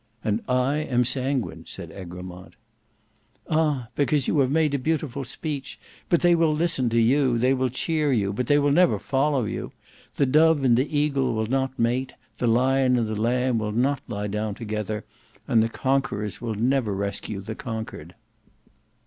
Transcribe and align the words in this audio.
"And 0.23 0.41
I 0.49 0.77
am 0.77 1.05
sanguine," 1.05 1.65
said 1.67 1.91
Egremont. 1.91 2.55
"Ah! 3.51 3.89
because 3.95 4.27
you 4.27 4.39
have 4.39 4.49
made 4.49 4.73
a 4.73 4.79
beautiful 4.79 5.23
speech. 5.23 5.79
But 6.09 6.21
they 6.21 6.33
will 6.33 6.51
listen 6.51 6.89
to 6.89 6.99
you, 6.99 7.37
they 7.37 7.53
will 7.53 7.69
cheer 7.69 8.11
you, 8.11 8.33
but 8.33 8.47
they 8.47 8.57
will 8.57 8.71
never 8.71 8.97
follow 8.97 9.45
you. 9.45 9.73
The 10.15 10.25
dove 10.25 10.63
and 10.63 10.75
the 10.75 10.89
eagle 10.97 11.35
will 11.35 11.45
not 11.45 11.77
mate; 11.77 12.13
the 12.39 12.47
lion 12.47 12.97
and 12.97 13.07
the 13.07 13.21
lamb 13.21 13.59
will 13.59 13.73
not 13.73 14.01
lie 14.07 14.25
down 14.25 14.55
together; 14.55 15.05
and 15.47 15.61
the 15.61 15.69
conquerors 15.69 16.41
will 16.41 16.55
never 16.55 16.95
rescue 16.95 17.39
the 17.39 17.53
conquered." 17.53 18.15